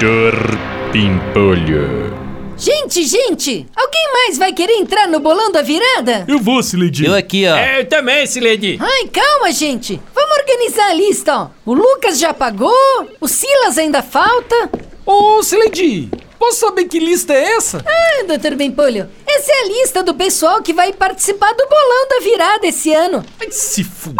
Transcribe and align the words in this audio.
Doutor 0.00 0.32
Pimpolho. 0.92 2.16
Gente, 2.56 3.02
gente! 3.04 3.66
Alguém 3.76 4.12
mais 4.14 4.38
vai 4.38 4.50
querer 4.50 4.72
entrar 4.78 5.06
no 5.06 5.20
bolão 5.20 5.52
da 5.52 5.60
virada? 5.60 6.24
Eu 6.26 6.38
vou, 6.38 6.62
Sileidi. 6.62 7.04
Eu 7.04 7.14
aqui, 7.14 7.46
ó. 7.46 7.54
É, 7.54 7.80
eu 7.80 7.86
também, 7.86 8.26
Siledi. 8.26 8.78
Ai, 8.80 9.08
calma, 9.08 9.52
gente! 9.52 10.00
Vamos 10.14 10.38
organizar 10.38 10.86
a 10.88 10.94
lista, 10.94 11.36
ó. 11.36 11.48
O 11.66 11.74
Lucas 11.74 12.18
já 12.18 12.32
pagou, 12.32 12.72
o 13.20 13.28
Silas 13.28 13.76
ainda 13.76 14.02
falta. 14.02 14.70
Ô, 15.04 15.42
Sileidi, 15.42 16.08
posso 16.38 16.60
saber 16.60 16.86
que 16.86 16.98
lista 16.98 17.34
é 17.34 17.56
essa? 17.56 17.84
Ah, 17.86 18.24
doutor 18.26 18.54
Bempolho, 18.54 19.06
essa 19.26 19.52
é 19.52 19.60
a 19.60 19.68
lista 19.68 20.02
do 20.02 20.14
pessoal 20.14 20.62
que 20.62 20.72
vai 20.72 20.94
participar 20.94 21.52
do 21.52 21.68
bolão 21.68 22.08
da 22.08 22.20
virada 22.20 22.66
esse 22.66 22.90
ano. 22.94 23.22
Vai 23.38 23.50
se 23.50 23.82
f... 23.82 24.14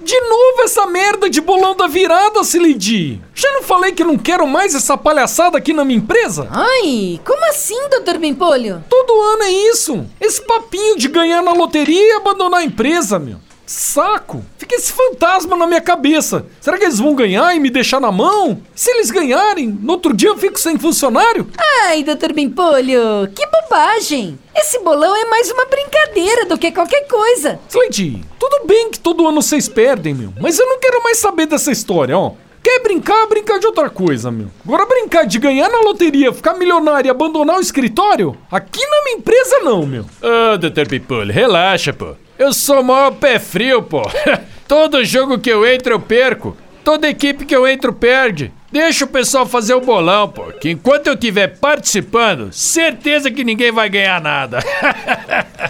De 0.00 0.20
novo 0.20 0.62
essa 0.62 0.86
merda 0.86 1.28
de 1.28 1.40
bolão 1.40 1.76
da 1.76 1.86
virada, 1.86 2.42
Sileidi. 2.42 3.20
Já 3.34 3.50
não 3.52 3.62
falei 3.62 3.92
que 3.92 4.04
não 4.04 4.16
quero 4.18 4.46
mais 4.46 4.74
essa 4.74 4.96
palhaçada 4.96 5.58
aqui 5.58 5.72
na 5.72 5.84
minha 5.84 5.98
empresa? 5.98 6.48
Ai, 6.50 7.20
como 7.24 7.44
assim, 7.48 7.88
doutor 7.88 8.18
Bempolho? 8.18 8.84
Todo 8.88 9.20
ano 9.20 9.42
é 9.44 9.50
isso. 9.50 10.06
Esse 10.20 10.40
papinho 10.46 10.96
de 10.96 11.08
ganhar 11.08 11.42
na 11.42 11.52
loteria 11.52 12.00
e 12.00 12.12
abandonar 12.12 12.60
a 12.60 12.64
empresa, 12.64 13.18
meu. 13.18 13.38
Saco! 13.72 14.44
Fica 14.58 14.74
esse 14.74 14.90
fantasma 14.90 15.56
na 15.56 15.64
minha 15.64 15.80
cabeça. 15.80 16.44
Será 16.60 16.76
que 16.76 16.82
eles 16.82 16.98
vão 16.98 17.14
ganhar 17.14 17.54
e 17.54 17.60
me 17.60 17.70
deixar 17.70 18.00
na 18.00 18.10
mão? 18.10 18.60
Se 18.74 18.90
eles 18.90 19.12
ganharem, 19.12 19.68
no 19.68 19.92
outro 19.92 20.12
dia 20.12 20.28
eu 20.28 20.36
fico 20.36 20.58
sem 20.58 20.76
funcionário? 20.76 21.48
Ai, 21.84 22.02
doutor 22.02 22.32
Bempolho, 22.32 23.28
que 23.32 23.46
bobagem! 23.46 24.36
Esse 24.56 24.80
bolão 24.80 25.14
é 25.14 25.24
mais 25.26 25.52
uma 25.52 25.66
brincadeira 25.66 26.46
do 26.46 26.58
que 26.58 26.72
qualquer 26.72 27.06
coisa. 27.06 27.60
Slendy, 27.68 28.24
tudo 28.40 28.66
bem 28.66 28.90
que 28.90 28.98
todo 28.98 29.24
ano 29.28 29.40
vocês 29.40 29.68
perdem, 29.68 30.14
meu. 30.14 30.32
Mas 30.40 30.58
eu 30.58 30.66
não 30.66 30.80
quero 30.80 31.04
mais 31.04 31.18
saber 31.18 31.46
dessa 31.46 31.70
história, 31.70 32.18
ó. 32.18 32.32
Quer 32.62 32.82
brincar, 32.82 33.26
brincar 33.26 33.58
de 33.58 33.66
outra 33.66 33.88
coisa, 33.88 34.30
meu. 34.30 34.48
Agora 34.64 34.84
brincar 34.86 35.24
de 35.26 35.38
ganhar 35.38 35.68
na 35.68 35.80
loteria, 35.80 36.32
ficar 36.32 36.54
milionário 36.54 37.08
e 37.08 37.10
abandonar 37.10 37.56
o 37.56 37.60
escritório? 37.60 38.36
Aqui 38.50 38.84
na 38.86 39.04
minha 39.04 39.16
empresa 39.16 39.58
não, 39.60 39.86
meu. 39.86 40.04
Ô, 40.22 40.58
doutor 40.58 40.86
Pimpolho, 40.86 41.32
relaxa, 41.32 41.92
pô. 41.92 42.14
Eu 42.38 42.52
sou 42.52 42.80
o 42.80 42.84
maior 42.84 43.12
pé 43.12 43.38
frio, 43.38 43.82
pô. 43.82 44.02
Todo 44.68 45.04
jogo 45.04 45.38
que 45.38 45.50
eu 45.50 45.66
entro 45.66 45.94
eu 45.94 46.00
perco. 46.00 46.56
Toda 46.84 47.08
equipe 47.08 47.44
que 47.44 47.54
eu 47.54 47.66
entro 47.66 47.92
perde. 47.92 48.52
Deixa 48.70 49.04
o 49.04 49.08
pessoal 49.08 49.46
fazer 49.46 49.74
o 49.74 49.80
bolão, 49.80 50.28
pô. 50.28 50.44
Que 50.52 50.70
enquanto 50.70 51.08
eu 51.08 51.14
estiver 51.14 51.58
participando, 51.58 52.52
certeza 52.52 53.30
que 53.30 53.42
ninguém 53.42 53.72
vai 53.72 53.88
ganhar 53.88 54.20
nada. 54.20 54.58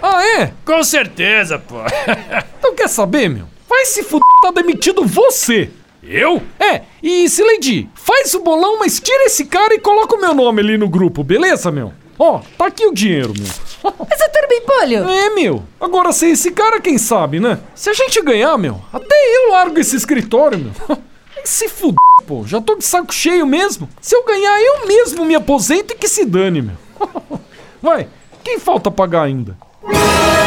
Ah, 0.03 0.25
é? 0.39 0.51
Com 0.65 0.83
certeza, 0.83 1.59
pô. 1.59 1.75
Então 2.57 2.73
quer 2.75 2.87
saber, 2.87 3.29
meu? 3.29 3.45
Vai 3.67 3.85
se 3.85 4.03
fuder, 4.03 4.21
tá 4.41 4.51
demitido 4.51 5.05
você. 5.05 5.69
Eu? 6.03 6.41
É, 6.59 6.81
e 7.01 7.29
Sileidi, 7.29 7.89
faz 7.93 8.33
o 8.33 8.41
bolão, 8.41 8.79
mas 8.79 8.99
tira 8.99 9.25
esse 9.25 9.45
cara 9.45 9.73
e 9.73 9.79
coloca 9.79 10.15
o 10.15 10.19
meu 10.21 10.33
nome 10.33 10.61
ali 10.61 10.77
no 10.77 10.89
grupo, 10.89 11.23
beleza, 11.23 11.71
meu? 11.71 11.93
Ó, 12.17 12.41
tá 12.57 12.67
aqui 12.67 12.85
o 12.85 12.93
dinheiro, 12.93 13.33
meu. 13.35 13.47
Mas, 14.07 14.19
doutor 14.19 14.47
Bempolho, 14.47 15.09
É, 15.09 15.29
meu. 15.31 15.63
Agora, 15.79 16.11
sem 16.11 16.31
esse 16.31 16.51
cara, 16.51 16.79
quem 16.79 16.99
sabe, 16.99 17.39
né? 17.39 17.57
Se 17.73 17.89
a 17.89 17.93
gente 17.93 18.21
ganhar, 18.21 18.55
meu, 18.59 18.79
até 18.93 19.15
eu 19.15 19.51
largo 19.51 19.79
esse 19.79 19.95
escritório, 19.95 20.59
meu. 20.59 20.97
Se 21.43 21.67
fuder, 21.67 21.97
pô. 22.27 22.43
Já 22.45 22.61
tô 22.61 22.75
de 22.75 22.85
saco 22.85 23.11
cheio 23.11 23.47
mesmo. 23.47 23.89
Se 23.99 24.15
eu 24.15 24.23
ganhar, 24.23 24.61
eu 24.61 24.87
mesmo 24.87 25.25
me 25.25 25.33
aposento 25.33 25.93
e 25.93 25.97
que 25.97 26.07
se 26.07 26.23
dane, 26.23 26.61
meu. 26.61 26.75
Vai, 27.81 28.07
quem 28.43 28.59
falta 28.59 28.91
pagar 28.91 29.23
ainda? 29.23 29.57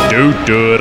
Doutor 0.09 0.81